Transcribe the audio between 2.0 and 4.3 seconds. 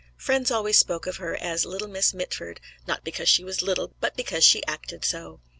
Mitford," not because she was little, but